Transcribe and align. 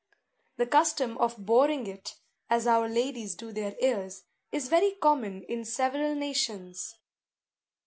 The 0.57 0.65
custom 0.65 1.15
of 1.19 1.37
boring 1.45 1.85
it, 1.85 2.15
as 2.49 2.65
our 2.65 2.89
ladies 2.89 3.35
do 3.35 3.51
their 3.51 3.75
ears, 3.79 4.23
is 4.51 4.67
very 4.67 4.95
common 4.99 5.43
in 5.43 5.63
several 5.63 6.15
nations. 6.15 6.95